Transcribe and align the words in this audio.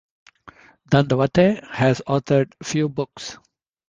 Dandavate 0.89 1.63
has 1.63 2.01
authored 2.07 2.51
few 2.65 2.89
books. 2.89 3.37